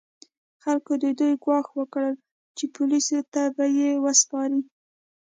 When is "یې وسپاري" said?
3.77-4.61